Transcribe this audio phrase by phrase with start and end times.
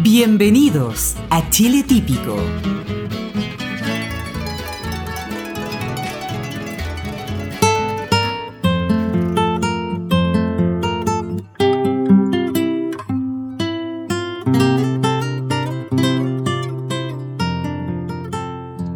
[0.00, 2.36] Bienvenidos a Chile Típico.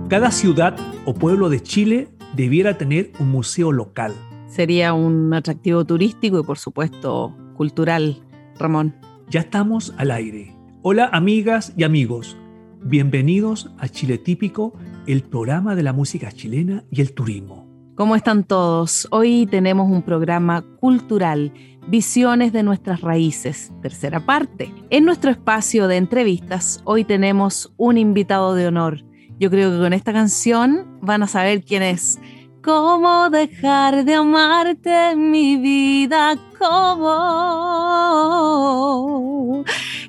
[0.08, 4.14] Cada ciudad o pueblo de Chile debiera tener un museo local.
[4.48, 8.24] Sería un atractivo turístico y por supuesto cultural,
[8.58, 8.96] Ramón.
[9.28, 10.55] Ya estamos al aire.
[10.88, 12.36] Hola amigas y amigos,
[12.80, 14.72] bienvenidos a Chile Típico,
[15.08, 17.66] el programa de la música chilena y el turismo.
[17.96, 19.08] ¿Cómo están todos?
[19.10, 21.52] Hoy tenemos un programa cultural,
[21.88, 24.72] Visiones de nuestras raíces, tercera parte.
[24.90, 29.02] En nuestro espacio de entrevistas, hoy tenemos un invitado de honor.
[29.40, 32.20] Yo creo que con esta canción van a saber quién es.
[32.66, 36.36] ¿Cómo dejar de amarte mi vida?
[36.58, 37.14] ¿Cómo?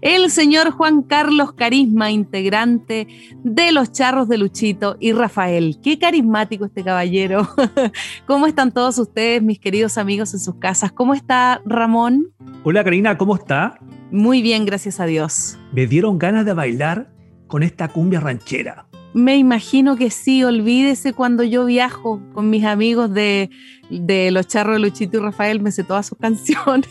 [0.01, 3.07] El señor Juan Carlos Carisma, integrante
[3.43, 5.77] de los Charros de Luchito y Rafael.
[5.83, 7.47] Qué carismático este caballero.
[8.25, 10.91] ¿Cómo están todos ustedes, mis queridos amigos en sus casas?
[10.91, 12.33] ¿Cómo está Ramón?
[12.63, 13.77] Hola Karina, ¿cómo está?
[14.09, 15.59] Muy bien, gracias a Dios.
[15.73, 17.11] Me dieron ganas de bailar
[17.45, 18.86] con esta cumbia ranchera.
[19.13, 23.49] Me imagino que sí, olvídese cuando yo viajo con mis amigos de,
[23.89, 26.89] de Los Charros de Luchito y Rafael, me sé todas sus canciones.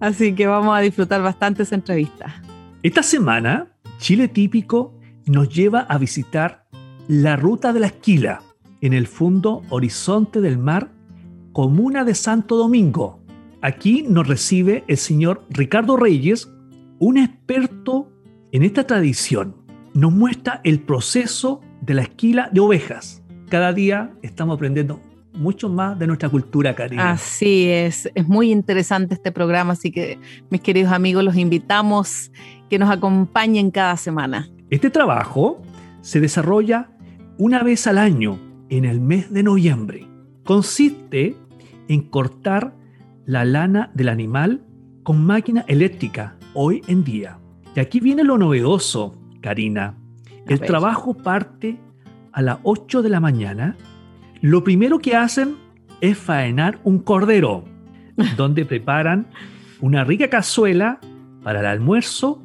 [0.00, 2.42] Así que vamos a disfrutar bastante esa entrevista.
[2.82, 4.94] Esta semana, Chile Típico
[5.26, 6.66] nos lleva a visitar
[7.08, 8.42] la Ruta de la Esquila
[8.80, 10.92] en el Fundo Horizonte del Mar,
[11.52, 13.20] comuna de Santo Domingo.
[13.62, 16.48] Aquí nos recibe el señor Ricardo Reyes,
[16.98, 18.12] un experto
[18.52, 19.56] en esta tradición
[19.94, 23.22] nos muestra el proceso de la esquila de ovejas.
[23.48, 25.00] Cada día estamos aprendiendo
[25.32, 27.12] mucho más de nuestra cultura, Karina.
[27.12, 30.18] Así es, es muy interesante este programa, así que
[30.50, 32.32] mis queridos amigos los invitamos
[32.70, 34.48] que nos acompañen cada semana.
[34.70, 35.62] Este trabajo
[36.00, 36.90] se desarrolla
[37.38, 40.08] una vez al año, en el mes de noviembre.
[40.44, 41.36] Consiste
[41.88, 42.74] en cortar
[43.24, 44.64] la lana del animal
[45.02, 47.38] con máquina eléctrica hoy en día.
[47.76, 49.98] Y aquí viene lo novedoso Karina.
[50.48, 51.78] El trabajo parte
[52.32, 53.76] a las 8 de la mañana.
[54.40, 55.56] Lo primero que hacen
[56.00, 57.64] es faenar un cordero,
[58.38, 59.26] donde preparan
[59.80, 61.00] una rica cazuela
[61.42, 62.42] para el almuerzo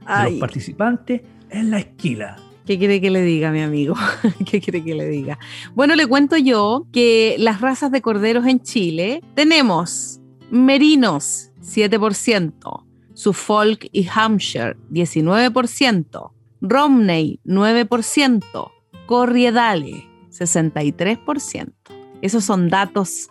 [0.00, 2.36] de los participantes en la esquila.
[2.66, 3.94] ¿Qué quiere que le diga, mi amigo?
[4.50, 5.38] ¿Qué quiere que le diga?
[5.76, 12.84] Bueno, le cuento yo que las razas de corderos en Chile tenemos merinos, 7%,
[13.22, 18.70] Suffolk y Hampshire, 19%, Romney 9%,
[19.06, 21.72] Corriedale 63%.
[22.20, 23.28] Esos son datos,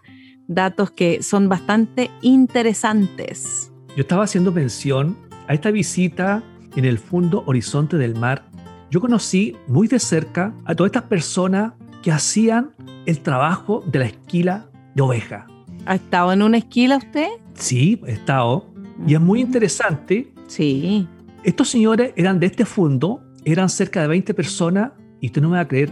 [0.47, 3.71] datos que son bastante interesantes.
[3.95, 6.41] Yo estaba haciendo mención a esta visita
[6.77, 8.45] en el Fondo Horizonte del Mar.
[8.89, 12.71] Yo conocí muy de cerca a todas estas personas que hacían
[13.05, 15.47] el trabajo de la esquila de oveja.
[15.85, 17.27] ¿Ha estado en una esquila usted?
[17.55, 18.70] Sí, he estado.
[19.07, 20.31] Y es muy interesante.
[20.47, 21.07] Sí.
[21.43, 25.55] Estos señores eran de este fondo, eran cerca de 20 personas, y usted no me
[25.55, 25.91] va a creer,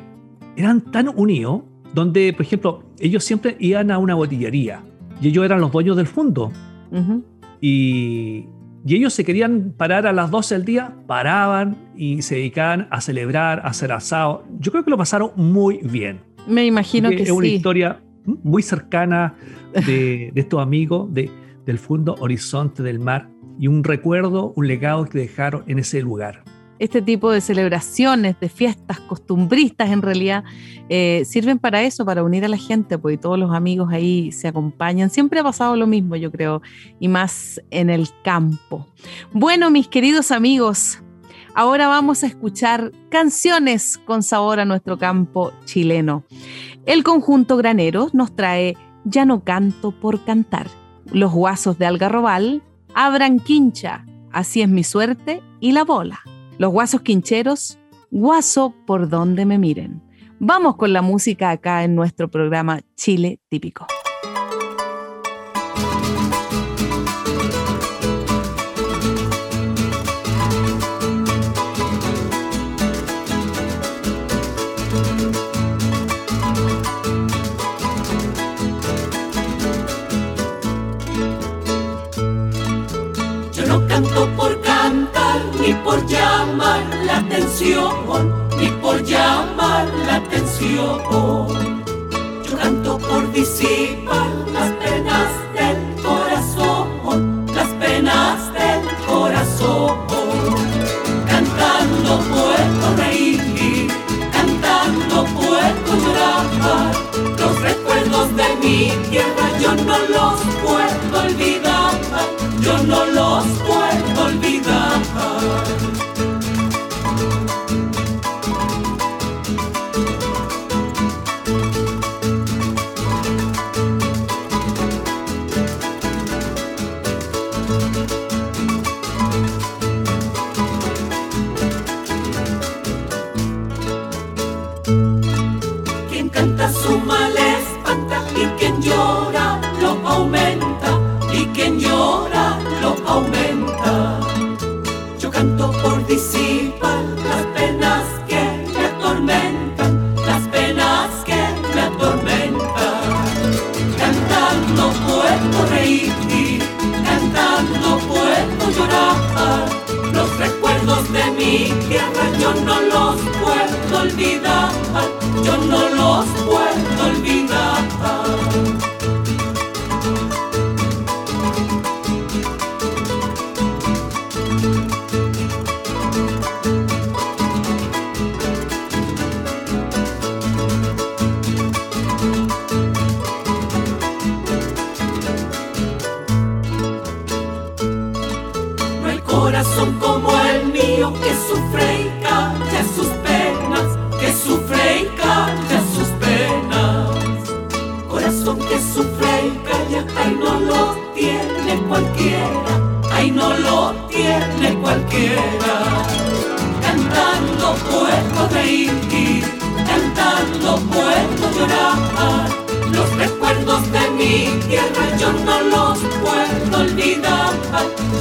[0.55, 4.83] eran tan unidos, donde, por ejemplo, ellos siempre iban a una botillería,
[5.21, 6.51] y ellos eran los dueños del fondo.
[7.59, 8.45] y,
[8.85, 13.01] y, ellos se querían parar a las 12 del día, paraban y se dedicaban a
[13.01, 14.43] celebrar, a hacer asado.
[14.59, 16.21] Yo creo que lo pasaron muy bien.
[16.47, 17.23] Me imagino que sí.
[17.23, 19.35] Es una historia muy cercana
[19.73, 21.29] de, de estos amigos de,
[21.69, 26.43] del Fondo Horizonte del Mar y un recuerdo, un legado que dejaron en ese lugar.
[26.79, 30.43] Este tipo de celebraciones, de fiestas costumbristas en realidad,
[30.87, 34.47] eh, sirven para eso, para unir a la gente, porque todos los amigos ahí se
[34.47, 35.11] acompañan.
[35.11, 36.63] Siempre ha pasado lo mismo, yo creo,
[36.99, 38.87] y más en el campo.
[39.31, 41.03] Bueno, mis queridos amigos,
[41.53, 46.23] ahora vamos a escuchar canciones con sabor a nuestro campo chileno.
[46.87, 50.78] El conjunto Graneros nos trae Ya no canto por cantar.
[51.11, 52.61] Los guasos de Algarrobal
[52.93, 56.19] abran quincha, así es mi suerte y la bola.
[56.59, 57.79] Los guasos quincheros,
[58.11, 60.03] guaso por donde me miren.
[60.39, 63.87] Vamos con la música acá en nuestro programa Chile Típico.
[85.89, 87.89] Por llamar la atención,
[88.59, 91.01] ni por llamar la atención.
[92.45, 93.88] Yo canto por disipar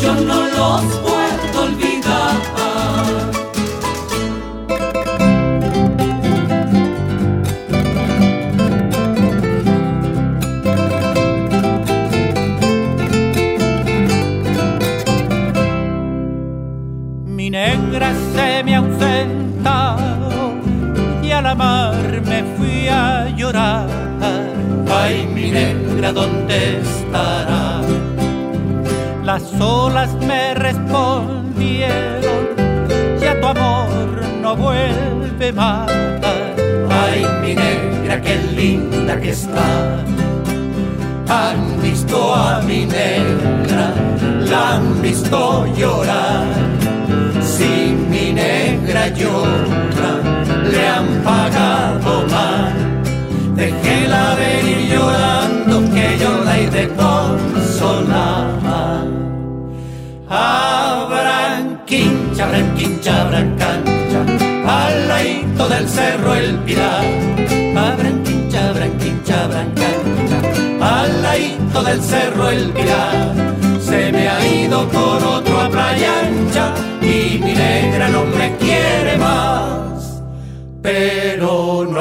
[0.00, 1.17] yo no los puedo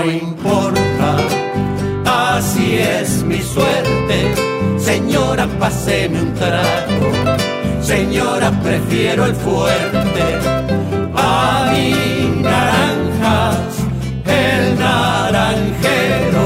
[0.10, 1.18] importa,
[2.06, 4.34] así es mi suerte.
[4.78, 7.12] Señora, páseme un trago.
[7.82, 10.26] Señora, prefiero el fuerte
[11.16, 13.58] a mis naranjas,
[14.26, 16.46] el naranjero.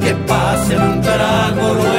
[0.00, 1.89] Que pasen un trago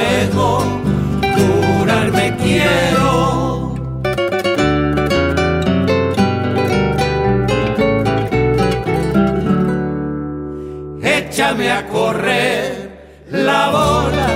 [11.72, 12.90] a correr
[13.32, 14.28] la bola,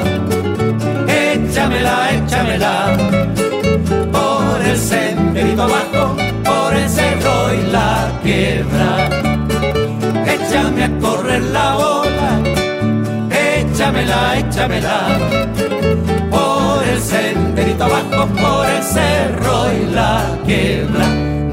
[1.07, 2.97] échamela, échamela
[4.11, 8.89] por el senderito abajo, por el cerro y la quiebra.
[10.35, 12.31] Échame a correr la bola,
[13.31, 14.99] échamela, échamela
[16.31, 21.44] por el senderito abajo, por el cerro y la quiebra.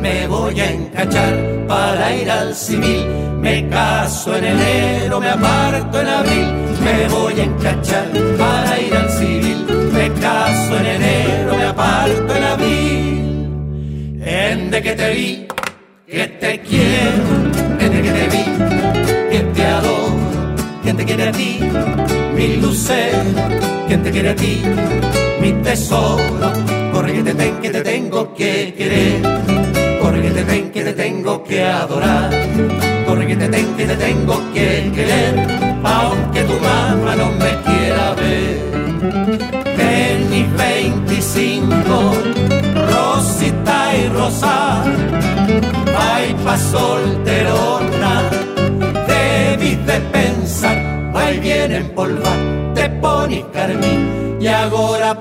[0.43, 3.07] Voy a encachar para ir al civil.
[3.41, 6.49] Me caso en enero, me aparto en abril.
[6.83, 9.65] Me voy a encachar para ir al civil.
[9.93, 14.21] Me caso en enero, me aparto en abril.
[14.25, 15.47] En de que te vi,
[16.09, 17.25] que te quiero,
[17.79, 18.45] en de que te vi,
[19.31, 20.17] que te adoro.
[20.83, 21.61] ¿Quién te quiere a ti?
[22.35, 23.23] Mi lucero,
[23.87, 24.61] ¿quién te quiere a ti?
[25.41, 26.53] Mi tesoro,
[26.93, 29.82] corre que te ten, que te tengo, que querer.
[30.43, 32.29] Te ven, que te tengo que adorar.
[33.07, 35.35] Corre que te ten, que te tengo que querer.
[35.85, 38.59] Aunque tu mamá no me quiera ver.
[39.79, 41.79] En mis 25,
[42.91, 44.83] Rosita y Rosa,
[45.97, 48.15] ay pa' solterona,
[49.07, 50.77] debí de pensar,
[51.15, 52.33] ahí viene en polva,
[52.75, 55.17] te pones carmín, y ahora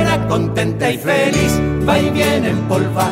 [0.00, 3.10] era contenta y feliz, va y viene en polva,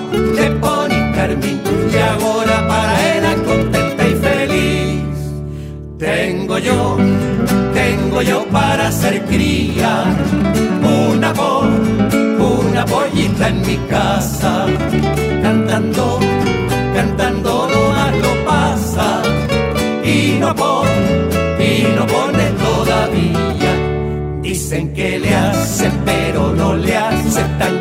[6.59, 6.97] Tengo yo,
[7.73, 10.05] tengo yo para ser cría,
[10.83, 11.69] una voz,
[12.37, 14.67] una pollita en mi casa,
[15.41, 16.19] cantando,
[16.97, 17.69] cantando
[18.23, 19.23] lo pasa,
[20.03, 21.29] y no pone,
[21.61, 24.41] y no pone todavía.
[24.43, 27.78] Dicen que le hacen, pero no le hacen tan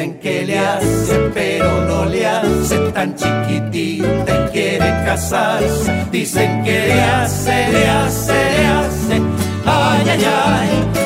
[0.00, 2.78] Dicen que le hace, pero no le hace.
[2.94, 6.06] Tan chiquitita y quiere casarse.
[6.10, 9.20] Dicen que le hace, le hace, le hace,
[9.66, 10.99] ay, ay, ay,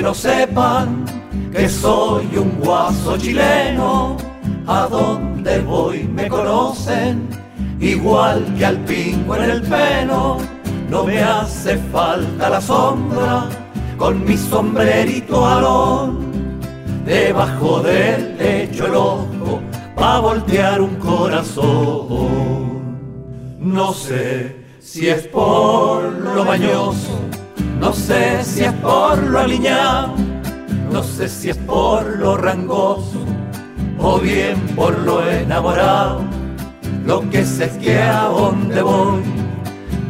[0.00, 1.04] que no sepan
[1.52, 4.16] que soy un guaso chileno?
[4.66, 7.28] ¿A dónde voy me conocen?
[7.78, 10.38] Igual que al pingo en el pelo,
[10.88, 13.46] no me hace falta la sombra
[13.98, 16.30] con mi sombrerito alón.
[17.04, 19.60] Debajo del lecho el ojo
[19.96, 22.80] pa' voltear un corazón.
[23.58, 27.29] No sé si es por lo bañoso
[27.80, 30.14] no sé si es por lo aliñado,
[30.92, 33.24] no sé si es por lo rangoso
[33.98, 36.20] o bien por lo enamorado.
[37.06, 39.22] Lo que sé es que a donde voy,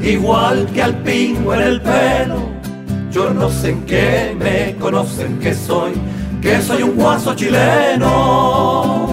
[0.02, 2.50] igual que al pingo en el pelo,
[3.12, 5.92] yo no sé en qué me conocen que soy,
[6.42, 9.09] que soy un guaso chileno.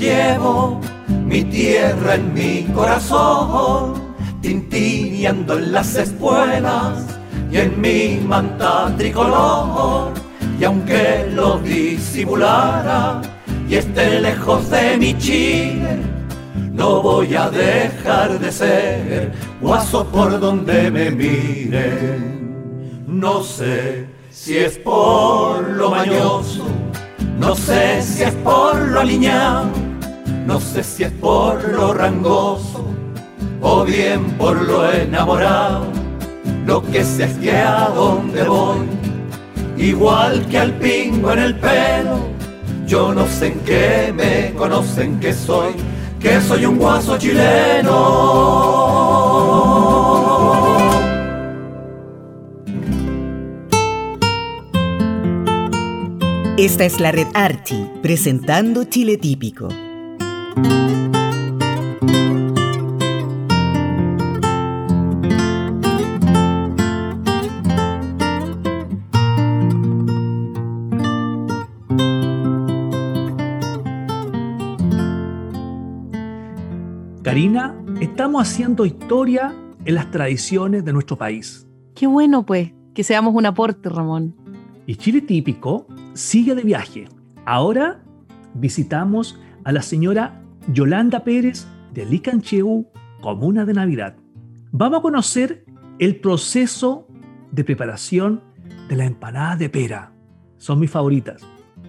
[0.00, 0.80] Llevo
[1.26, 7.04] mi tierra en mi corazón, tintineando en las espuelas
[7.52, 10.12] y en mi manta tricolor.
[10.58, 13.20] Y aunque lo disimulara
[13.68, 15.98] y esté lejos de mi Chile,
[16.72, 22.40] no voy a dejar de ser guaso por donde me miren.
[23.06, 26.64] No sé si es por lo mañoso
[27.40, 29.70] no sé si es por lo aliñado,
[30.46, 32.84] no sé si es por lo rangoso,
[33.60, 35.86] o bien por lo enamorado.
[36.66, 38.86] Lo que sé es que a donde voy,
[39.76, 42.18] igual que al pingo en el pelo,
[42.86, 45.74] yo no sé en qué me conocen que soy,
[46.20, 48.50] que soy un guaso chileno.
[56.56, 59.68] Esta es la red Archi, presentando Chile Típico.
[78.40, 79.54] Estamos haciendo historia
[79.84, 81.66] en las tradiciones de nuestro país.
[81.94, 84.34] Qué bueno, pues, que seamos un aporte, Ramón.
[84.86, 87.06] Y Chile Típico sigue de viaje.
[87.44, 88.02] Ahora
[88.54, 90.42] visitamos a la señora
[90.72, 92.86] Yolanda Pérez de Licancheu,
[93.20, 94.16] Comuna de Navidad.
[94.72, 95.66] Vamos a conocer
[95.98, 97.08] el proceso
[97.52, 98.40] de preparación
[98.88, 100.14] de la empanada de pera.
[100.56, 101.42] Son mis favoritas.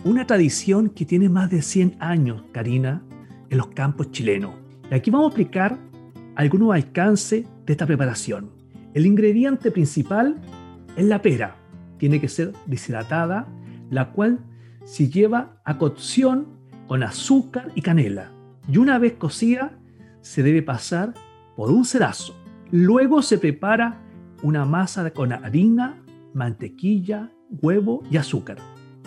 [0.04, 3.04] Una tradición que tiene más de 100 años, Karina,
[3.50, 4.52] en los campos chilenos.
[4.92, 5.91] Y aquí vamos a explicar
[6.36, 8.52] algunos alcances de esta preparación.
[8.94, 10.42] El ingrediente principal
[10.96, 11.56] es la pera.
[11.98, 13.48] Tiene que ser deshidratada
[13.90, 14.40] la cual
[14.84, 16.48] se lleva a cocción
[16.88, 18.32] con azúcar y canela.
[18.68, 19.78] Y una vez cocida,
[20.22, 21.14] se debe pasar
[21.56, 22.36] por un cerazo.
[22.72, 24.02] Luego se prepara
[24.44, 26.02] una masa con harina,
[26.34, 28.58] mantequilla, huevo y azúcar.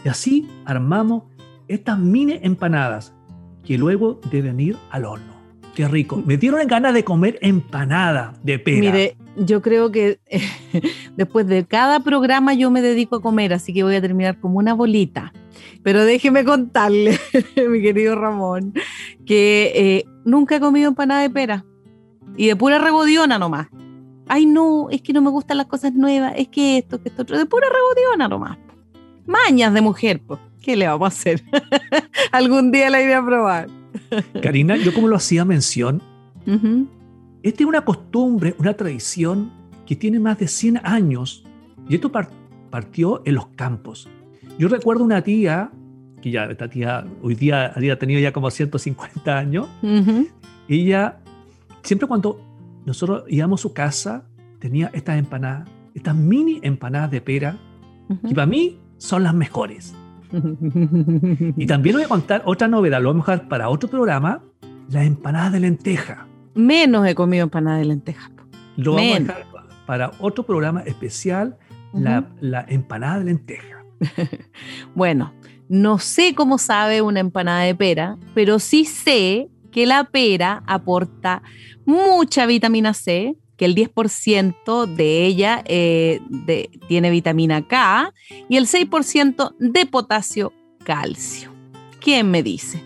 [0.04, 1.24] Y así armamos
[1.66, 3.14] estas mini empanadas
[3.64, 5.33] que luego deben ir al horno.
[5.74, 6.22] Qué rico.
[6.24, 8.80] Me dieron ganas de comer empanada de pera.
[8.80, 10.20] Mire, yo creo que
[11.16, 14.58] después de cada programa yo me dedico a comer, así que voy a terminar como
[14.58, 15.32] una bolita.
[15.82, 17.18] Pero déjeme contarle,
[17.68, 18.72] mi querido Ramón,
[19.26, 21.64] que eh, nunca he comido empanada de pera
[22.36, 23.66] y de pura rebodiona nomás.
[24.28, 27.22] Ay, no, es que no me gustan las cosas nuevas, es que esto, que esto
[27.22, 28.58] otro, de pura rebodiona nomás.
[29.26, 30.40] Mañas de mujer, pues.
[30.62, 31.42] ¿Qué le vamos a hacer?
[32.32, 33.68] Algún día la iré a probar.
[34.42, 36.02] Karina, yo como lo hacía mención,
[37.42, 39.50] esta es una costumbre, una tradición
[39.86, 41.44] que tiene más de 100 años
[41.88, 42.10] y esto
[42.70, 44.08] partió en los campos.
[44.58, 45.70] Yo recuerdo una tía,
[46.22, 49.68] que ya esta tía hoy día había tenido ya como 150 años,
[50.68, 51.20] ella
[51.82, 52.40] siempre cuando
[52.86, 54.24] nosotros íbamos a su casa
[54.58, 57.58] tenía estas empanadas, estas mini empanadas de pera,
[58.22, 59.94] y para mí son las mejores.
[61.56, 64.42] y también voy a contar otra novedad, lo vamos a dejar para otro programa,
[64.90, 66.26] la empanada de lenteja.
[66.54, 68.30] Menos he comido empanada de lenteja.
[68.76, 69.46] Lo vamos a dejar
[69.86, 71.56] para otro programa especial,
[71.92, 73.84] la, la empanada de lenteja.
[74.94, 75.32] bueno,
[75.68, 81.42] no sé cómo sabe una empanada de pera, pero sí sé que la pera aporta
[81.84, 86.20] mucha vitamina C, que el 10% de ella eh,
[86.88, 88.12] tiene vitamina K
[88.48, 90.52] y el 6% de potasio
[90.84, 91.50] calcio.
[92.00, 92.82] ¿Quién me dice?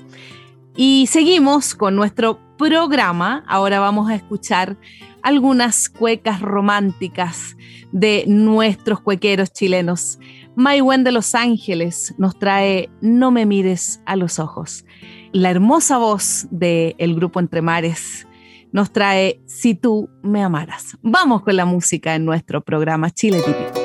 [0.77, 3.45] Y seguimos con nuestro programa.
[3.49, 4.77] Ahora vamos a escuchar
[5.23, 7.57] algunas cuecas románticas
[7.93, 10.19] de nuestros cuequeros chilenos.
[10.55, 14.85] Maywen de Los Ángeles nos trae No me mires a los ojos.
[15.33, 18.27] La hermosa voz del grupo Entre Mares
[18.73, 20.97] nos trae Si tú me amaras.
[21.03, 23.78] Vamos con la música en nuestro programa Chile Típico.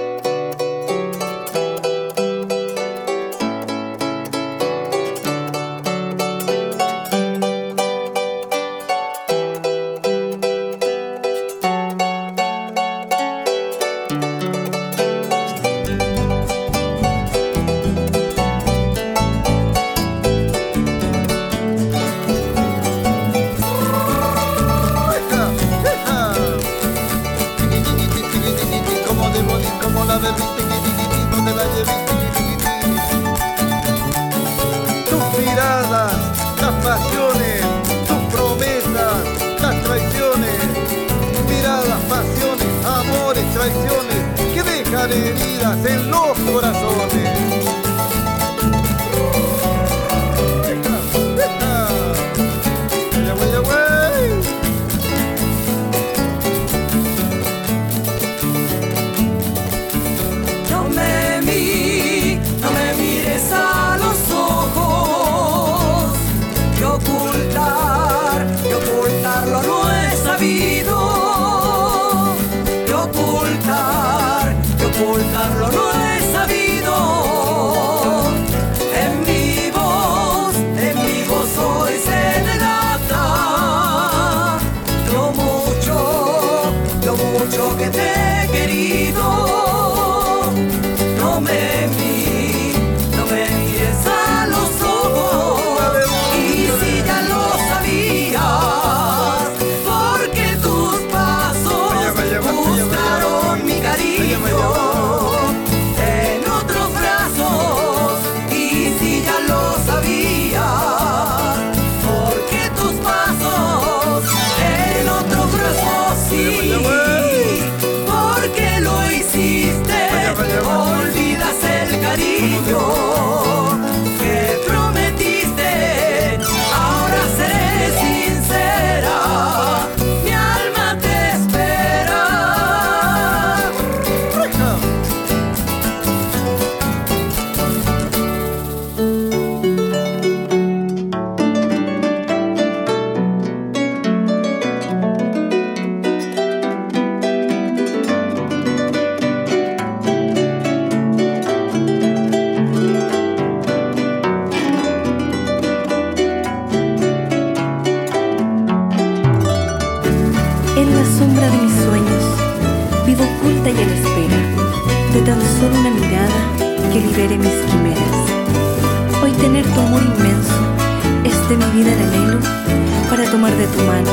[173.44, 174.10] Tomar de tu mano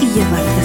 [0.00, 0.59] y llevarte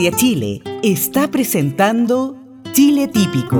[0.00, 2.34] Media Chile está presentando
[2.72, 3.58] Chile Típico.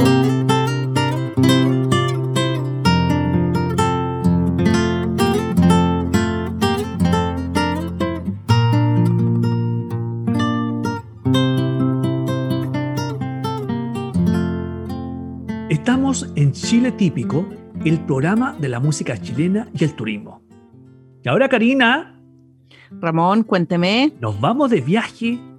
[15.69, 17.47] Estamos en Chile Típico,
[17.85, 20.41] el programa de la música chilena y el turismo.
[21.23, 22.19] Y ahora, Karina.
[22.93, 24.15] Ramón, cuénteme.
[24.23, 25.50] Nos vamos de viaje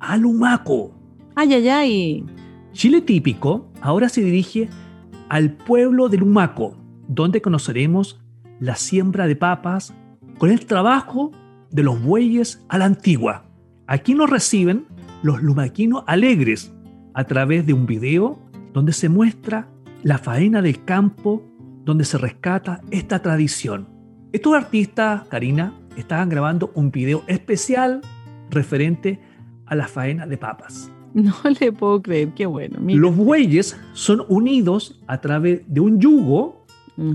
[0.00, 0.92] a Lumaco.
[1.34, 2.26] Ay, ay, ay.
[2.72, 4.68] Chile Típico ahora se dirige
[5.28, 6.76] al pueblo de Lumaco,
[7.08, 8.20] donde conoceremos
[8.60, 9.94] la siembra de papas
[10.38, 11.32] con el trabajo
[11.70, 13.44] de los bueyes a la antigua.
[13.86, 14.86] Aquí nos reciben
[15.22, 16.72] los lumaquinos alegres
[17.14, 18.38] a través de un video
[18.72, 19.68] donde se muestra
[20.02, 21.42] la faena del campo,
[21.84, 23.88] donde se rescata esta tradición.
[24.32, 28.02] Estos artistas, Karina, estaban grabando un video especial
[28.50, 29.20] referente
[29.68, 30.90] a la faena de papas.
[31.14, 32.78] No le puedo creer, qué bueno.
[32.80, 36.66] Los bueyes son unidos a través de un yugo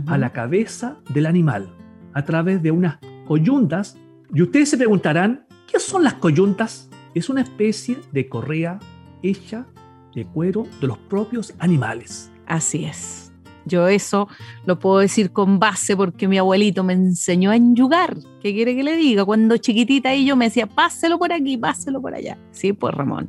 [0.07, 1.69] a la cabeza del animal,
[2.13, 3.97] a través de unas coyuntas.
[4.33, 6.89] Y ustedes se preguntarán, ¿qué son las coyuntas?
[7.13, 8.79] Es una especie de correa
[9.21, 9.67] hecha
[10.15, 12.31] de cuero de los propios animales.
[12.45, 13.22] Así es.
[13.65, 14.28] Yo eso
[14.65, 18.17] lo puedo decir con base porque mi abuelito me enseñó a enyugar.
[18.41, 19.26] ¿Qué quiere que le diga?
[19.26, 22.38] Cuando chiquitita y yo me decía, páselo por aquí, páselo por allá.
[22.52, 23.28] Sí, pues Ramón.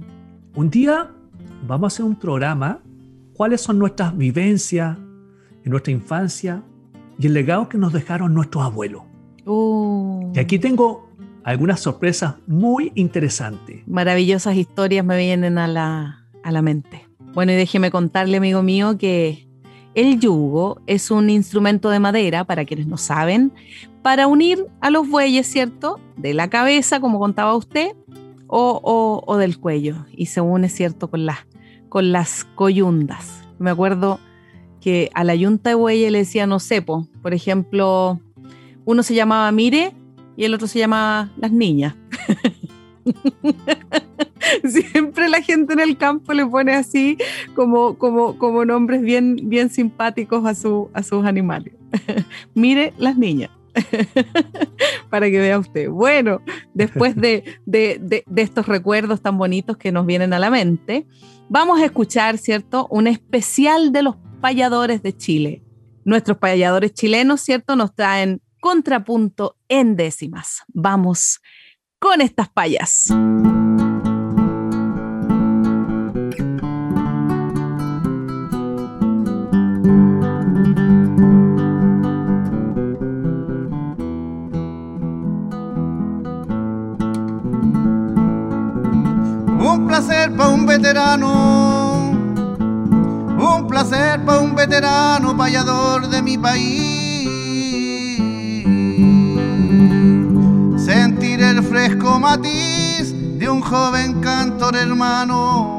[0.55, 1.11] Un día
[1.67, 2.81] vamos a hacer un programa,
[3.33, 4.97] cuáles son nuestras vivencias
[5.65, 6.63] en nuestra infancia
[7.19, 9.03] y el legado que nos dejaron nuestros abuelos.
[9.47, 10.33] Uh.
[10.35, 11.09] Y aquí tengo
[11.45, 13.87] algunas sorpresas muy interesantes.
[13.87, 17.07] Maravillosas historias me vienen a la, a la mente.
[17.35, 19.44] Bueno, y déjeme contarle, amigo mío, que
[19.95, 23.53] el yugo es un instrumento de madera, para quienes no saben,
[24.03, 25.99] para unir a los bueyes, ¿cierto?
[26.17, 27.93] De la cabeza, como contaba usted,
[28.47, 30.07] o, del cuello.
[30.17, 31.39] Y se une, ¿cierto?, con las,
[31.89, 33.43] con las coyundas.
[33.59, 34.21] Me acuerdo
[34.81, 37.09] que a la yunta de bueyes le decía no sepo.
[37.23, 38.21] Por ejemplo,
[38.85, 39.95] uno se llamaba Mire
[40.37, 41.95] y el otro se llamaba Las Niñas.
[44.65, 47.19] Siempre la gente en el campo le pone así
[47.55, 51.75] como, como, como nombres bien, bien simpáticos a, su, a sus animales.
[52.55, 53.51] Mire las niñas.
[55.11, 55.89] Para que vea usted.
[55.89, 56.41] Bueno,
[56.75, 61.07] después de, de, estos recuerdos tan bonitos que nos vienen a la mente,
[61.49, 62.87] vamos a escuchar, ¿cierto?
[62.91, 65.63] Un especial de los payadores de Chile.
[66.05, 67.75] Nuestros payadores chilenos, ¿cierto?
[67.75, 70.63] Nos traen contrapunto en décimas.
[70.69, 71.41] Vamos
[71.99, 73.09] con estas payas.
[89.95, 97.29] Placer para un veterano, un placer para un veterano payador de mi país.
[100.85, 105.71] Sentir el fresco matiz de un joven cantor hermano.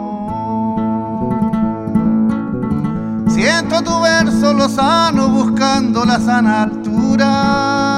[3.27, 7.94] Siento tu verso lozano buscando la sana altura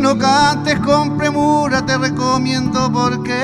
[0.00, 3.34] no cantes con premura, te recomiendo porque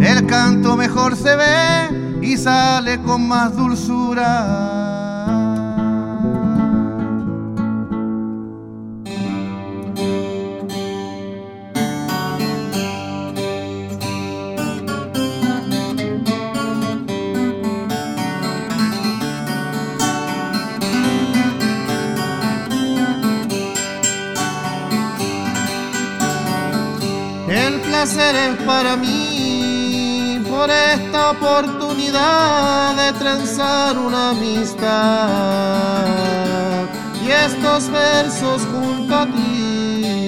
[0.00, 4.81] el canto mejor se ve y sale con más dulzura.
[28.82, 34.88] Para mí por esta oportunidad de trenzar una amistad
[37.24, 40.26] y estos versos junto a ti.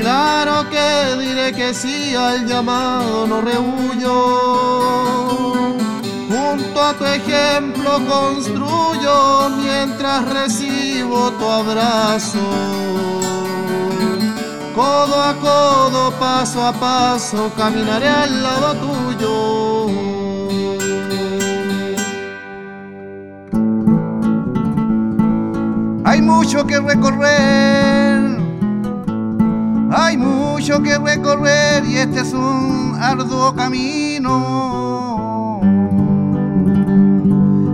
[0.00, 4.16] Claro que diré que sí al llamado, no rehuyo.
[6.28, 13.31] Junto a tu ejemplo construyo mientras recibo tu abrazo.
[14.74, 19.86] Codo a codo, paso a paso, caminaré al lado tuyo.
[26.04, 28.38] Hay mucho que recorrer,
[29.90, 35.60] hay mucho que recorrer y este es un arduo camino.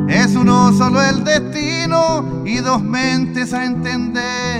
[0.08, 4.57] Es uno solo el destino y dos mentes a entender.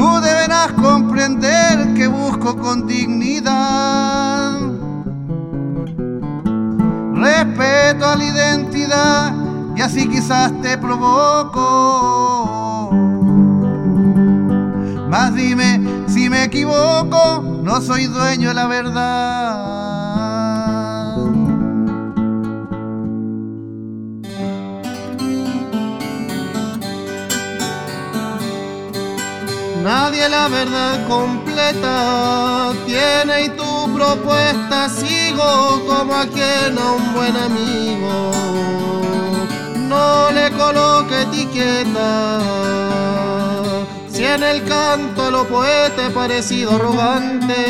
[0.00, 4.58] Tú deberás comprender que busco con dignidad
[7.12, 9.34] respeto a la identidad
[9.76, 11.68] y así quizás te provoco.
[15.10, 19.69] Más dime si me equivoco, no soy dueño de la verdad.
[29.82, 37.34] Nadie la verdad completa tiene y tu propuesta sigo como a quien a un buen
[37.34, 38.30] amigo.
[39.88, 42.40] No le coloque etiqueta.
[44.12, 47.64] Si en el canto lo poeta parecido arrogante,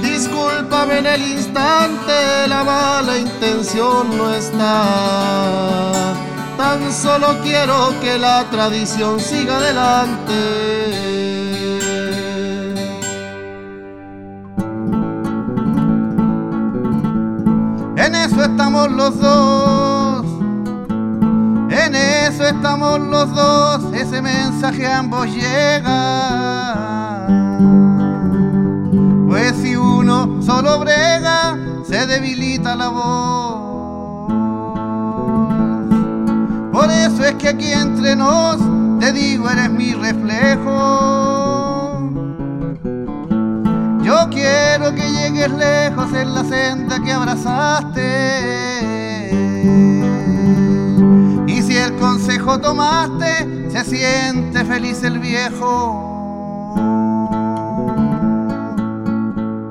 [0.00, 6.27] discúlpame en el instante, la mala intención no está.
[6.58, 10.34] Tan solo quiero que la tradición siga adelante.
[17.96, 20.26] En eso estamos los dos.
[21.70, 23.92] En eso estamos los dos.
[23.94, 26.08] Ese mensaje a ambos llega.
[29.28, 31.56] Pues si uno solo brega,
[31.88, 33.67] se debilita la voz.
[36.78, 38.56] Por eso es que aquí entre nos,
[39.00, 40.68] te digo, eres mi reflejo.
[44.04, 48.00] Yo quiero que llegues lejos en la senda que abrazaste.
[51.48, 56.04] Y si el consejo tomaste, se siente feliz el viejo.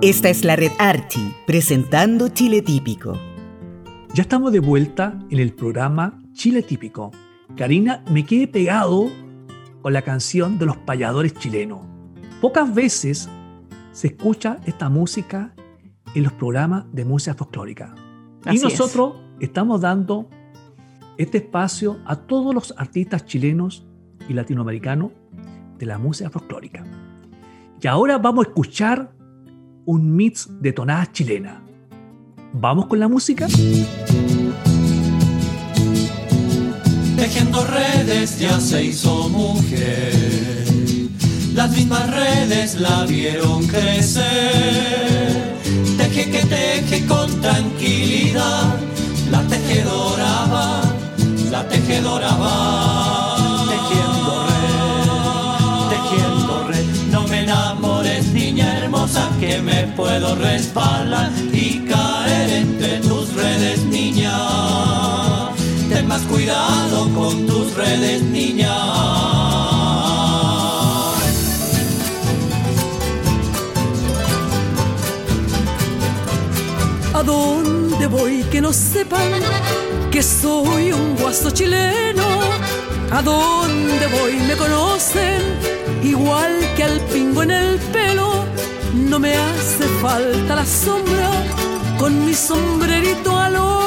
[0.02, 3.18] Esta es la red Archie, presentando Chile Típico.
[4.14, 7.12] Ya estamos de vuelta en el programa Chile Típico.
[7.58, 9.10] Karina, me quedé pegado
[9.82, 11.80] con la canción de los payadores chilenos.
[12.40, 13.28] Pocas veces
[13.92, 15.56] se escucha esta música
[16.14, 17.96] en los programas de música folclórica.
[18.46, 18.64] y es.
[18.64, 20.30] nosotros estamos dando
[21.18, 23.88] este espacio a todos los artistas chilenos
[24.30, 25.12] y latinoamericanos
[25.80, 26.86] de la música folclórica.
[27.82, 29.12] Y ahora vamos a escuchar
[29.86, 31.58] un mix de tonadas chilenas.
[32.54, 33.48] ¿Vamos con la música?
[37.28, 40.66] Tejiendo redes ya se hizo mujer.
[41.54, 44.24] Las mismas redes la vieron crecer.
[45.98, 48.76] Teje que teje con tranquilidad.
[49.30, 50.82] La tejedora va,
[51.52, 53.36] la tejedora va.
[53.68, 56.86] Tejiendo red, tejiendo red.
[57.12, 64.97] No me enamores, niña hermosa, que me puedo resbalar y caer entre tus redes, niña.
[66.30, 68.74] Cuidado con tus redes, niña.
[77.14, 79.32] ¿A dónde voy que no sepan
[80.12, 82.26] que soy un guaso chileno?
[83.12, 85.42] ¿A dónde voy me conocen
[86.04, 88.46] igual que al pingo en el pelo?
[88.94, 91.32] No me hace falta la sombra
[91.98, 93.87] con mi sombrerito alón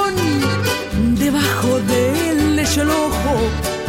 [1.31, 3.35] debajo del lecho el ojo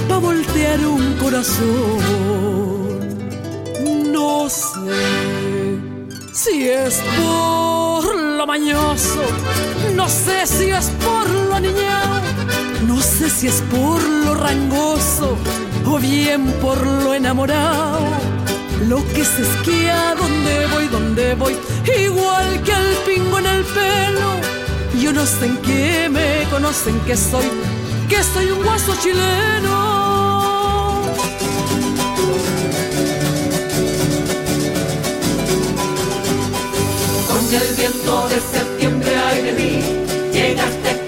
[0.08, 3.00] pa voltear un corazón.
[4.12, 5.80] No sé
[6.34, 9.24] si es por lo mañoso,
[9.96, 12.22] no sé si es por lo niñado,
[12.86, 15.36] no sé si es por lo rangoso
[15.88, 18.02] o bien por lo enamorado.
[18.88, 21.56] Lo que se esquía, donde voy, donde voy,
[22.06, 24.61] igual que el pingo en el pelo.
[25.00, 27.46] Yo no sé en qué me conocen que soy,
[28.10, 29.92] que soy un guaso chileno.
[37.28, 39.12] Con el viento de septiembre
[39.44, 39.84] de mí,
[40.32, 41.01] llegaste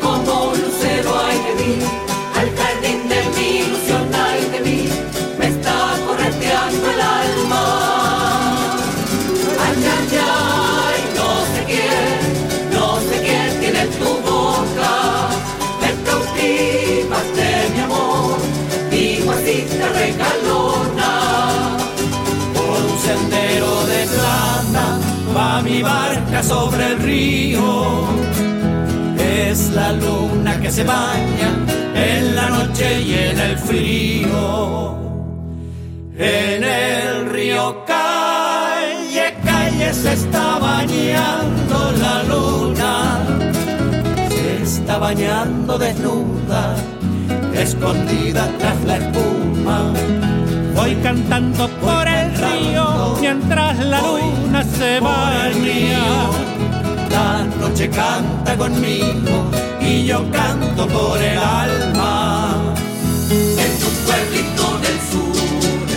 [26.42, 28.08] sobre el río.
[29.20, 31.50] Es la luna que se baña
[31.94, 34.98] en la noche y en el frío.
[36.18, 43.28] En el río calle, calle se está bañando la luna.
[44.30, 46.76] Se está bañando desnuda,
[47.54, 49.94] escondida tras la espuma.
[50.76, 52.13] Voy cantando por
[52.64, 56.30] río mientras la luna se baña.
[57.10, 59.50] La noche canta conmigo
[59.80, 62.56] y yo canto por el alma.
[63.30, 65.88] En tu pueblito del sur,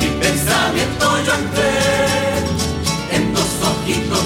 [0.00, 1.74] mi pensamiento yo entré
[3.16, 4.25] en dos ojitos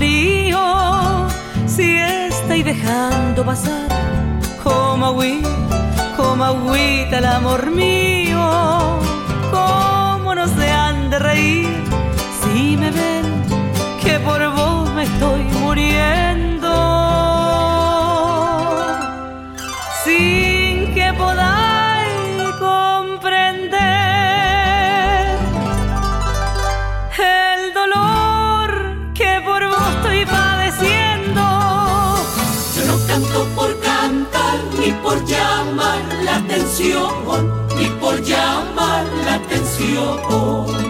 [0.00, 1.28] arrayán florío.
[1.66, 3.88] Si estáis dejando pasar,
[4.62, 5.48] como agüita,
[6.16, 8.98] como agüita el amor mío.
[9.50, 11.84] ¿Cómo no se han de reír
[12.42, 13.24] si me ven
[14.02, 16.70] que por vos me estoy muriendo?
[20.04, 21.59] Sin que podáis
[34.80, 37.12] ni por llamar la atención,
[37.76, 40.89] ni por llamar la atención.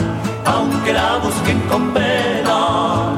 [0.93, 3.13] la busquen con vela.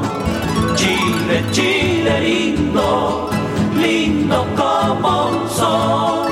[0.75, 3.29] Chile, Chile lindo,
[3.75, 6.27] lindo como un sol.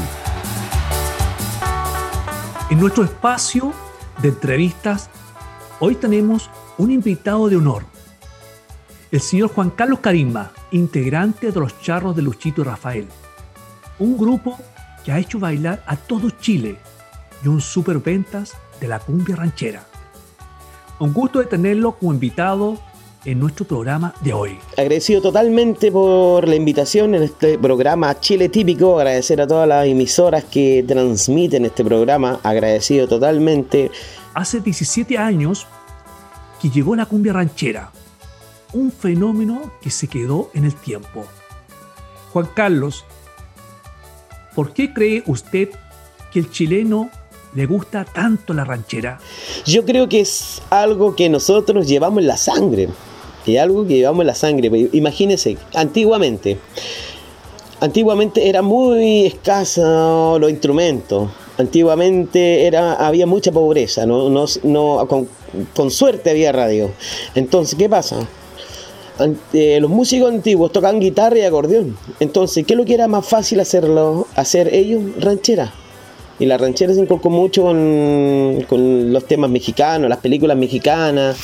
[2.71, 3.73] en nuestro espacio
[4.21, 5.09] de entrevistas,
[5.81, 7.83] hoy tenemos un invitado de honor,
[9.11, 13.07] el señor Juan Carlos Carisma, integrante de los Charros de Luchito y Rafael,
[13.99, 14.57] un grupo
[15.03, 16.77] que ha hecho bailar a todo Chile
[17.43, 19.83] y un superventas de la cumbia ranchera.
[20.97, 22.79] Un gusto de tenerlo como invitado
[23.25, 24.59] en nuestro programa de hoy.
[24.77, 30.43] Agradecido totalmente por la invitación en este programa Chile Típico, agradecer a todas las emisoras
[30.45, 33.91] que transmiten este programa, agradecido totalmente.
[34.33, 35.67] Hace 17 años
[36.61, 37.91] que llegó la cumbia ranchera,
[38.73, 41.25] un fenómeno que se quedó en el tiempo.
[42.33, 43.05] Juan Carlos,
[44.55, 45.69] ¿por qué cree usted
[46.31, 47.09] que el chileno
[47.53, 49.19] le gusta tanto la ranchera?
[49.65, 52.89] Yo creo que es algo que nosotros llevamos en la sangre,
[53.45, 54.89] es algo que llevamos en la sangre.
[54.93, 56.57] Imagínense, antiguamente,
[57.79, 61.29] antiguamente era muy escaso los instrumentos.
[61.57, 65.27] Antiguamente era, había mucha pobreza, no, no, no con,
[65.75, 66.91] con suerte había radio.
[67.35, 68.27] Entonces, ¿qué pasa?
[69.53, 71.97] Eh, los músicos antiguos tocan guitarra y acordeón.
[72.19, 75.03] Entonces, ¿qué es lo que era más fácil hacerlo, hacer ellos?
[75.19, 75.71] Ranchera.
[76.39, 81.37] Y la ranchera se inculcó mucho con, con, los temas mexicanos, las películas mexicanas.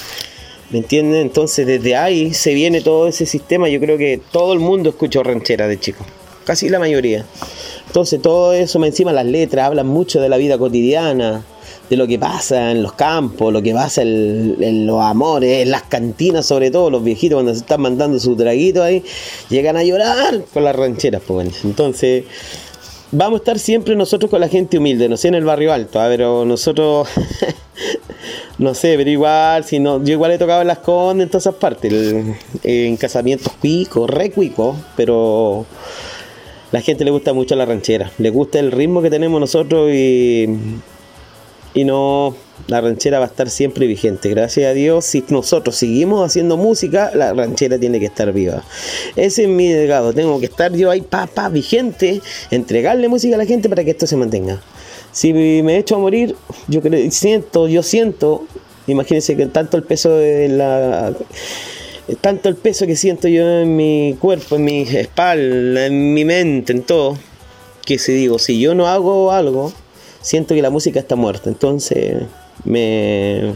[0.69, 1.21] ¿Me entienden?
[1.21, 3.69] Entonces, desde ahí se viene todo ese sistema.
[3.69, 6.05] Yo creo que todo el mundo escuchó ranchera de chico.
[6.43, 7.25] Casi la mayoría.
[7.87, 11.45] Entonces, todo eso, encima las letras hablan mucho de la vida cotidiana
[11.89, 15.83] de lo que pasa en los campos, lo que pasa en, los amores, en las
[15.83, 19.03] cantinas sobre todo, los viejitos cuando se están mandando su traguito ahí,
[19.49, 22.25] llegan a llorar con las rancheras, pues Entonces,
[23.11, 25.99] vamos a estar siempre nosotros con la gente humilde, no sé en el barrio alto,
[25.99, 26.07] ¿ah?
[26.09, 27.07] pero nosotros,
[28.57, 31.55] no sé, pero igual, si no, yo igual he tocado las condes, en todas esas
[31.55, 32.15] partes,
[32.63, 34.31] en casamientos cuicos, re
[34.95, 35.65] pero
[36.71, 40.47] la gente le gusta mucho la ranchera, le gusta el ritmo que tenemos nosotros y
[41.77, 42.35] y no,
[42.65, 44.29] la ranchera va a estar siempre vigente.
[44.29, 48.63] Gracias a Dios, si nosotros seguimos haciendo música, la ranchera tiene que estar viva.
[49.15, 53.45] Ese es mi legado, tengo que estar yo ahí, papá, vigente, entregarle música a la
[53.45, 54.59] gente para que esto se mantenga.
[55.11, 56.35] Si me echo a morir,
[56.67, 58.43] yo creo, siento, yo siento,
[58.87, 61.13] imagínense que tanto el peso de la
[62.21, 66.71] tanto el peso que siento yo en mi cuerpo, en mi espalda, en mi mente,
[66.71, 67.17] en todo,
[67.85, 69.73] que si digo, si yo no hago algo,
[70.21, 71.49] siento que la música está muerta.
[71.49, 72.23] Entonces,
[72.63, 73.53] me,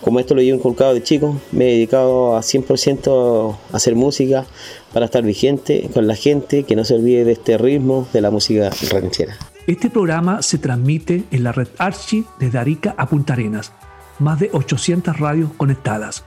[0.00, 4.46] como esto lo he inculcado de chico, me he dedicado a 100% a hacer música
[4.92, 8.30] para estar vigente con la gente, que no se olvide de este ritmo de la
[8.30, 9.36] música ranchera.
[9.66, 13.72] Este programa se transmite en la red Archie desde Arica a Punta Arenas,
[14.20, 16.24] más de 800 radios conectadas.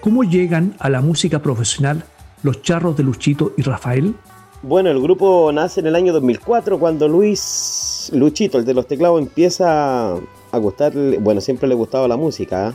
[0.00, 2.02] ¿Cómo llegan a la música profesional
[2.42, 4.14] los charros de Luchito y Rafael?
[4.62, 9.20] Bueno, el grupo nace en el año 2004 cuando Luis Luchito, el de los teclados,
[9.20, 12.72] empieza a gustarle, bueno, siempre le gustaba la música, ¿eh?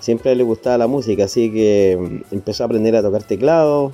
[0.00, 3.92] siempre le gustaba la música, así que empezó a aprender a tocar teclado,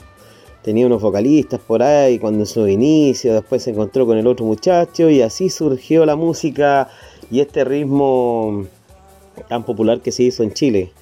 [0.62, 4.44] tenía unos vocalistas por ahí cuando en su inicio, después se encontró con el otro
[4.44, 6.88] muchacho y así surgió la música
[7.30, 8.66] y este ritmo
[9.48, 10.92] tan popular que se hizo en Chile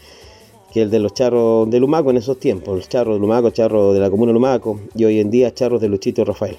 [0.72, 3.94] que el de los charros de Lumaco en esos tiempos, los charros de Lumaco, charros
[3.94, 6.58] de la comuna Lumaco y hoy en día charros de Luchito Rafael.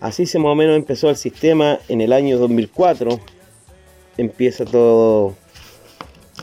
[0.00, 3.20] Así se más o menos empezó el sistema en el año 2004.
[4.16, 5.34] Empieza todo,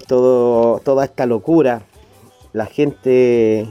[0.08, 1.84] todo toda esta locura.
[2.54, 3.68] La gente,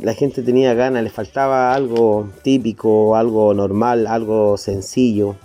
[0.00, 5.36] la gente tenía ganas, le faltaba algo típico, algo normal, algo sencillo.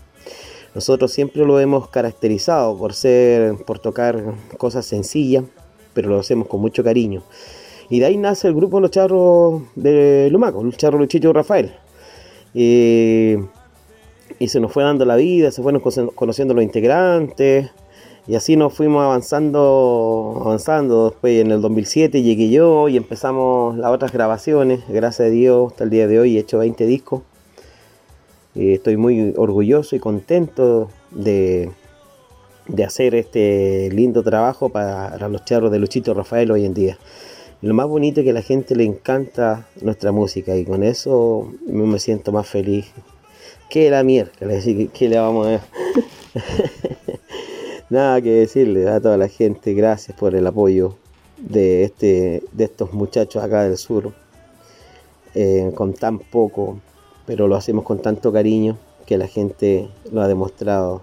[0.73, 5.43] Nosotros siempre lo hemos caracterizado por ser, por tocar cosas sencillas,
[5.93, 7.23] pero lo hacemos con mucho cariño.
[7.89, 11.73] Y de ahí nace el grupo Los Charros de Lumaco, Los Charros Luchito Rafael.
[12.53, 13.37] y
[14.47, 17.71] se nos fue dando la vida, se fueron conociendo los integrantes.
[18.27, 21.09] Y así nos fuimos avanzando, avanzando.
[21.11, 24.81] Después en el 2007 llegué yo y empezamos las otras grabaciones.
[24.89, 27.21] Gracias a Dios, hasta el día de hoy he hecho 20 discos.
[28.53, 31.71] Y estoy muy orgulloso y contento de,
[32.67, 36.97] de hacer este lindo trabajo para los charros de Luchito Rafael hoy en día.
[37.61, 41.49] lo más bonito es que a la gente le encanta nuestra música y con eso
[41.65, 42.91] me siento más feliz
[43.69, 44.31] que la mierda.
[44.37, 45.61] que le vamos a
[47.89, 50.95] Nada que decirle a toda la gente, gracias por el apoyo
[51.37, 54.11] de, este, de estos muchachos acá del sur,
[55.33, 56.81] eh, con tan poco,
[57.25, 61.01] pero lo hacemos con tanto cariño que la gente lo ha demostrado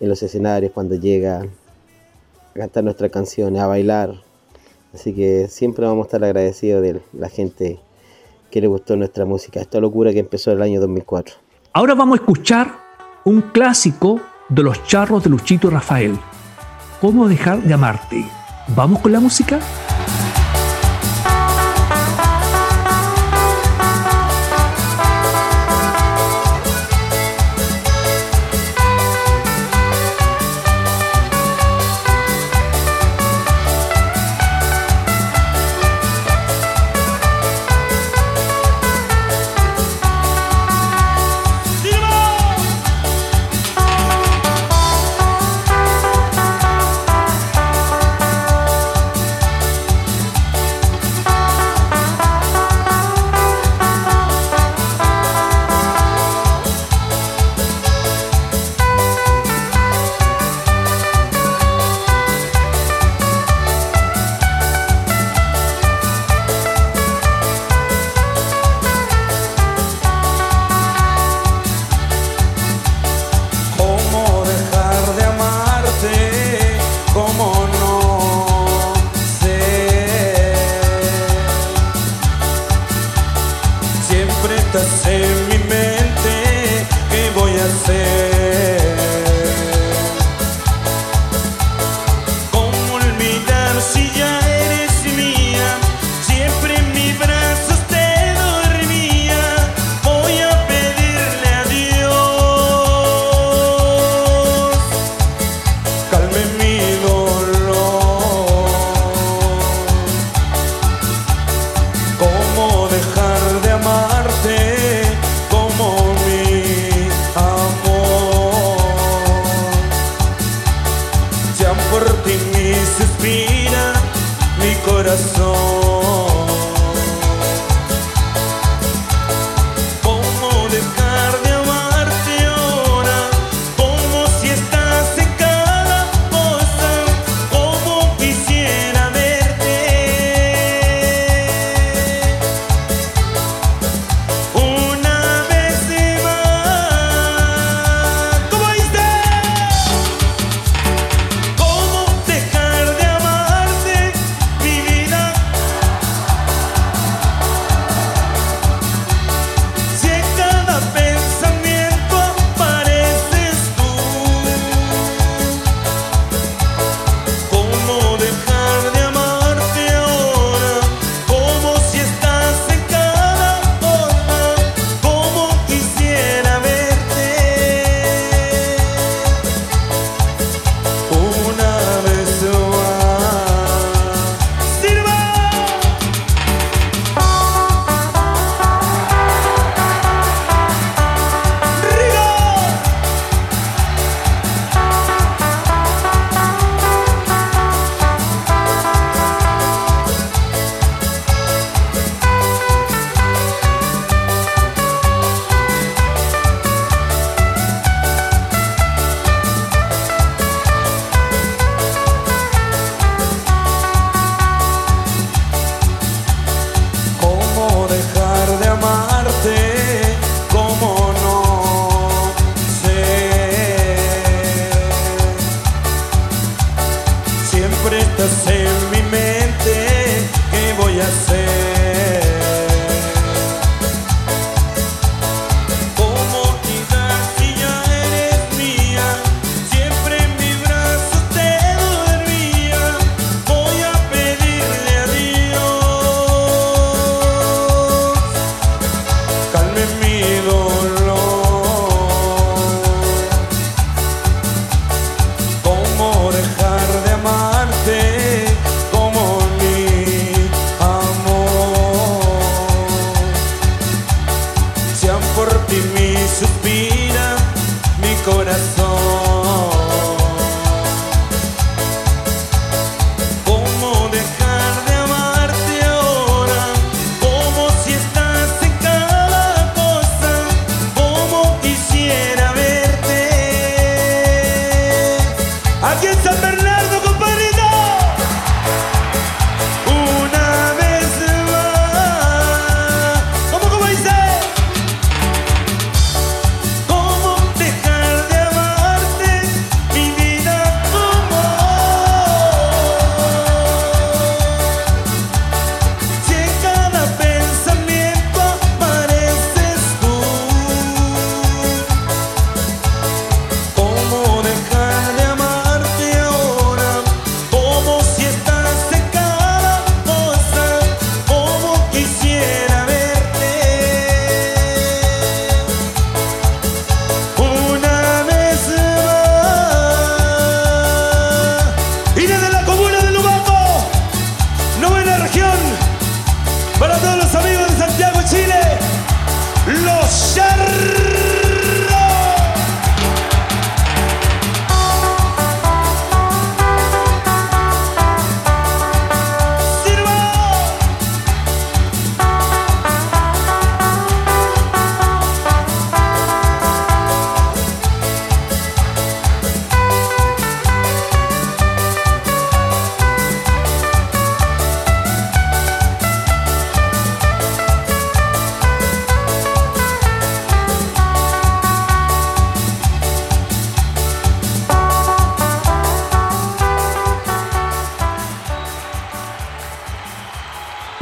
[0.00, 1.46] en los escenarios cuando llega a
[2.54, 4.14] cantar nuestras canciones, a bailar.
[4.94, 7.78] Así que siempre vamos a estar agradecidos de la gente
[8.50, 11.34] que le gustó nuestra música, esta locura que empezó el año 2004.
[11.74, 12.72] Ahora vamos a escuchar
[13.26, 16.18] un clásico de los charros de Luchito Rafael.
[17.00, 18.24] ¿Cómo dejar de amarte?
[18.68, 19.60] ¿Vamos con la música?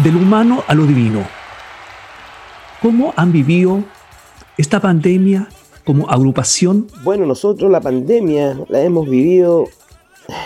[0.03, 1.27] Del humano a lo divino.
[2.81, 3.85] ¿Cómo han vivido
[4.59, 5.49] esta pandemia
[5.85, 6.89] como agrupación?
[7.05, 9.69] Bueno, nosotros la pandemia la hemos vivido,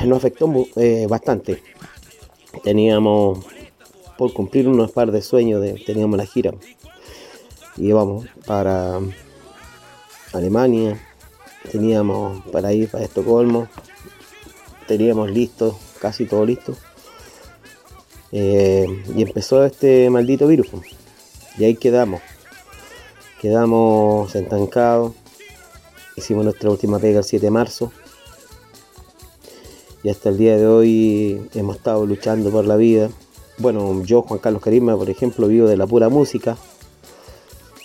[0.05, 1.63] nos afectó eh, bastante.
[2.63, 3.39] Teníamos
[4.19, 6.53] por cumplir unos par de sueños, de, teníamos la gira.
[7.77, 7.93] Y
[8.47, 9.01] para
[10.33, 10.99] Alemania,
[11.71, 13.69] teníamos para ir para Estocolmo,
[14.87, 16.77] teníamos listo, casi todo listo.
[18.39, 20.69] Eh, y empezó este maldito virus.
[21.57, 22.21] Y ahí quedamos.
[23.41, 25.15] Quedamos estancados.
[26.17, 27.93] Hicimos nuestra última pega el 7 de marzo.
[30.03, 33.09] Y hasta el día de hoy hemos estado luchando por la vida.
[33.57, 36.59] Bueno, yo, Juan Carlos Carisma, por ejemplo, vivo de la pura música.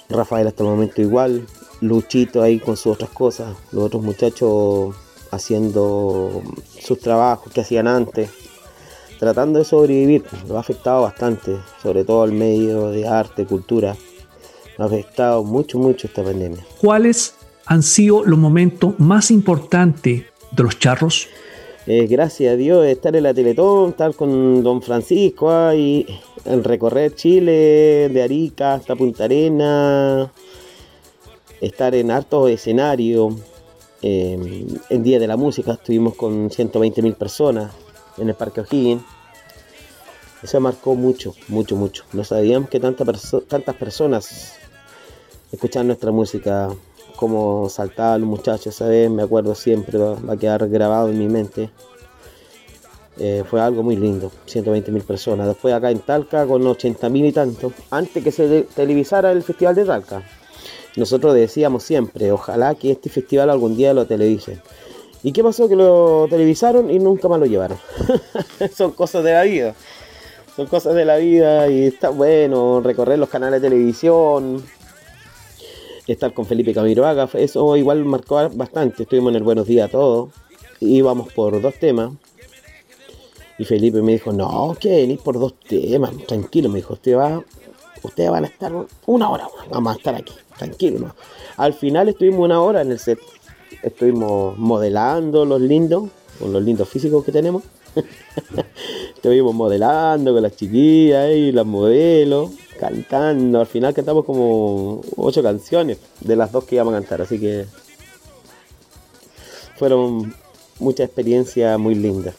[0.10, 1.48] Rafael hasta el momento igual.
[1.80, 3.56] Luchito ahí con sus otras cosas.
[3.72, 4.94] Los otros muchachos
[5.32, 6.42] haciendo
[6.78, 8.30] sus trabajos que hacían antes.
[9.22, 10.24] Tratando de sobrevivir.
[10.48, 11.56] Lo ha afectado bastante.
[11.84, 13.96] Sobre todo al medio de arte, cultura.
[14.80, 16.66] Lo ha afectado mucho, mucho esta pandemia.
[16.82, 17.36] ¿Cuáles
[17.68, 21.28] han sido los momentos más importantes de los charros?
[21.86, 26.04] Eh, gracias a Dios estar en la Teletón, estar con don Francisco ahí,
[26.46, 30.32] el recorrer Chile, de Arica hasta Punta Arena,
[31.62, 33.36] estar en hartos escenarios.
[34.02, 37.72] Eh, en Día de la Música estuvimos con 120 mil personas
[38.22, 39.04] en el Parque O'Higgins.
[40.44, 42.04] Eso marcó mucho, mucho, mucho.
[42.14, 44.54] No sabíamos que tantas personas
[45.52, 46.70] escuchaban nuestra música
[47.16, 49.10] como saltaban los muchachos, ¿sabes?
[49.10, 51.70] Me acuerdo siempre, va, a quedar grabado en mi mente.
[53.20, 55.48] Eh, fue algo muy lindo, 120 mil personas.
[55.48, 59.76] Después acá en Talca con 80 mil y tanto, antes que se televisara el Festival
[59.76, 60.24] de Talca.
[60.96, 64.62] Nosotros decíamos siempre, ojalá que este festival algún día lo televisen.
[65.24, 65.70] ¿Y qué pasó?
[65.70, 67.78] Que lo televisaron y nunca más lo llevaron.
[68.76, 69.76] Son cosas de la vida.
[70.56, 74.62] Son cosas de la vida y está bueno recorrer los canales de televisión,
[76.08, 79.04] estar con Felipe Camiroaga, eso igual marcó bastante.
[79.04, 80.30] Estuvimos en el Buenos Días a todos,
[80.80, 82.12] íbamos por dos temas.
[83.58, 87.44] Y Felipe me dijo, no, que venir por dos temas, tranquilo, me dijo, usted va,
[88.02, 88.74] ustedes van a estar
[89.06, 91.16] una hora, vamos a estar aquí, tranquilo.
[91.58, 93.20] Al final estuvimos una hora en el set,
[93.82, 96.10] estuvimos modelando los lindos,
[96.40, 97.64] con los lindos físicos que tenemos.
[99.16, 103.60] estuvimos modelando con las chiquillas y las modelos cantando.
[103.60, 107.66] Al final cantamos como ocho canciones de las dos que íbamos a cantar, así que
[109.78, 110.34] fueron
[110.80, 112.36] muchas experiencias muy lindas.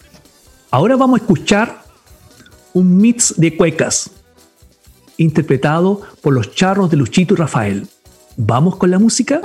[0.70, 1.83] Ahora vamos a escuchar
[2.72, 4.11] un mix de cuecas
[5.16, 7.87] interpretado por los charros de Luchito y Rafael.
[8.37, 9.43] ¿Vamos con la música?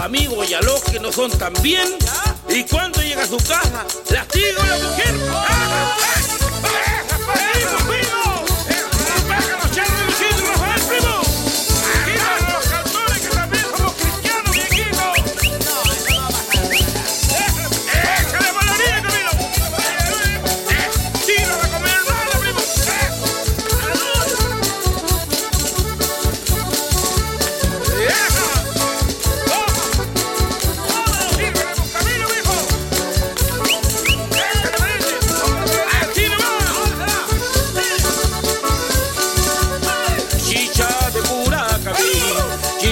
[0.00, 1.88] Amigos y a los que no son tan bien.
[2.48, 6.29] Y cuando llega a su casa, lastiga a la mujer.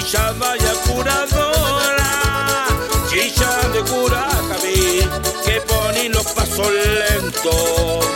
[0.09, 2.67] Chicha vaya curadora,
[3.11, 5.07] chicha de Curacaví,
[5.45, 8.07] que pone los pasos lentos.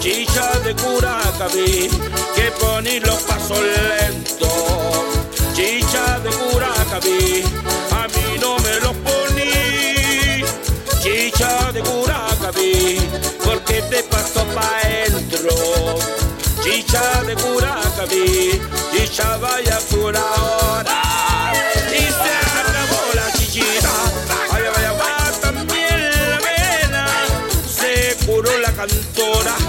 [0.00, 1.88] Chicha de Curacaví,
[2.34, 4.50] que pone los pasos lentos.
[5.54, 7.44] Chicha de Curacaví,
[7.92, 10.42] a mí no me los poní.
[11.00, 12.98] Chicha de Curacaví,
[13.44, 15.54] porque te paso pa' dentro.
[16.64, 18.60] Chicha de Curacaví,
[18.92, 20.16] chicha vaya por
[29.16, 29.65] la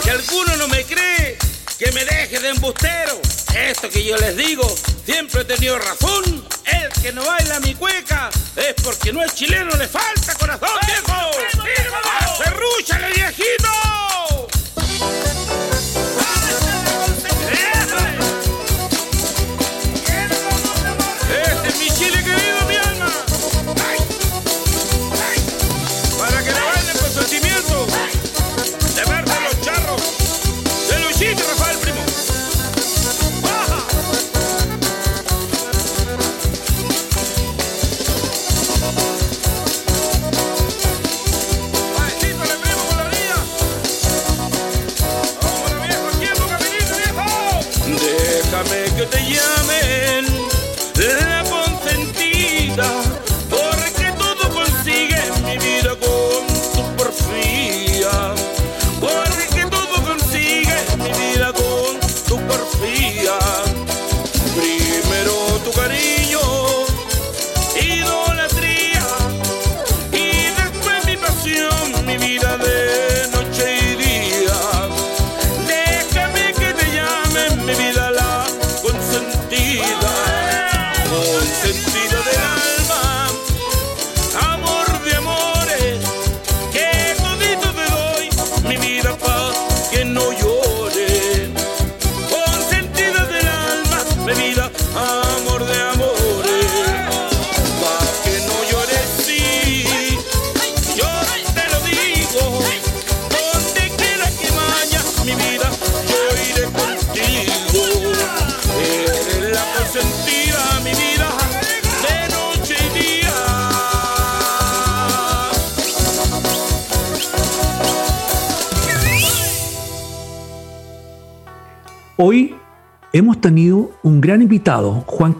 [0.00, 1.36] Y si alguno no me cree,
[1.78, 3.20] que me deje de embustero.
[3.54, 4.66] Esto que yo les digo,
[5.04, 6.46] siempre he tenido razón.
[6.64, 11.30] El que no baila mi cueca es porque no es chileno, le falta corazón, viejo.
[12.04, 13.89] ¡A serrúchale, viejito!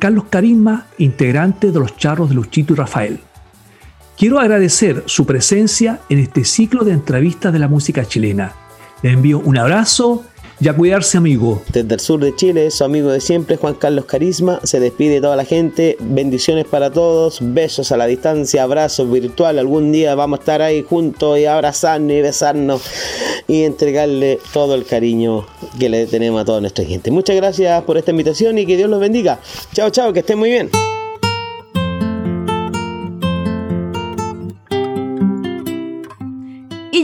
[0.01, 3.20] Carlos Carisma, integrante de los Charros de Luchito y Rafael.
[4.18, 8.53] Quiero agradecer su presencia en este ciclo de entrevistas de la música chilena.
[9.03, 10.24] Le envío un abrazo
[10.61, 11.62] y a cuidarse, amigo.
[11.72, 15.20] Desde el sur de Chile, su amigo de siempre, Juan Carlos Carisma, se despide de
[15.22, 15.96] toda la gente.
[16.00, 19.58] Bendiciones para todos, besos a la distancia, abrazos virtual.
[19.58, 22.82] Algún día vamos a estar ahí juntos y abrazarnos y besarnos
[23.48, 25.46] y entregarle todo el cariño
[25.78, 27.11] que le tenemos a toda nuestra gente.
[27.11, 29.40] Muchas gracias por esta invitación y que Dios los bendiga.
[29.72, 30.70] Chao, chao, que estén muy bien.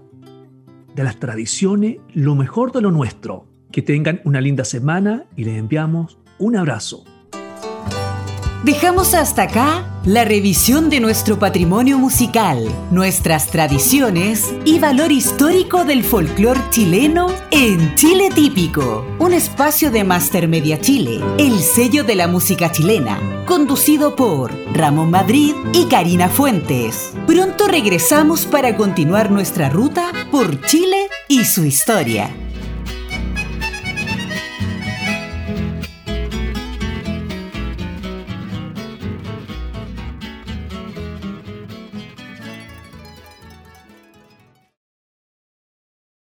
[0.95, 3.47] de las tradiciones, lo mejor de lo nuestro.
[3.71, 7.03] Que tengan una linda semana y les enviamos un abrazo.
[8.63, 16.03] Dejamos hasta acá la revisión de nuestro patrimonio musical, nuestras tradiciones y valor histórico del
[16.03, 22.27] folclore chileno en Chile Típico, un espacio de Master Media Chile, el sello de la
[22.27, 27.13] música chilena, conducido por Ramón Madrid y Karina Fuentes.
[27.25, 32.44] Pronto regresamos para continuar nuestra ruta por Chile y su historia.